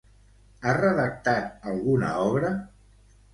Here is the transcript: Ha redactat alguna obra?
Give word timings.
Ha 0.63 0.71
redactat 0.77 1.67
alguna 1.73 2.11
obra? 2.31 2.51